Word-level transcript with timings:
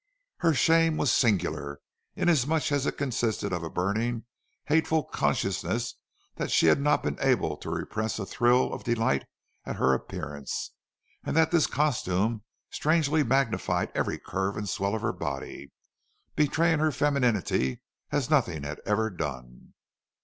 Her 0.37 0.55
shame 0.55 0.97
was 0.97 1.11
singular, 1.11 1.79
inasmuch 2.15 2.71
as 2.71 2.87
it 2.87 2.97
consisted 2.97 3.53
of 3.53 3.61
a 3.61 3.69
burning 3.69 4.25
hateful 4.65 5.03
consciousness 5.03 5.93
that 6.37 6.49
she 6.49 6.65
had 6.65 6.81
not 6.81 7.03
been 7.03 7.19
able 7.19 7.55
to 7.57 7.69
repress 7.69 8.17
a 8.17 8.25
thrill 8.25 8.73
of 8.73 8.83
delight 8.83 9.27
at 9.63 9.75
her 9.75 9.93
appearance, 9.93 10.71
and 11.23 11.37
that 11.37 11.51
this 11.51 11.67
costume 11.67 12.41
strangely 12.71 13.21
magnified 13.21 13.91
every 13.93 14.17
curve 14.17 14.57
and 14.57 14.67
swell 14.67 14.95
of 14.95 15.03
her 15.03 15.13
body, 15.13 15.71
betraying 16.35 16.79
her 16.79 16.91
feminity 16.91 17.83
as 18.11 18.27
nothing 18.27 18.63
had 18.63 18.81
ever 18.87 19.11
done. 19.11 19.75